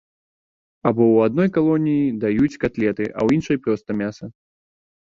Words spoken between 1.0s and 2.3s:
ў адной калоніі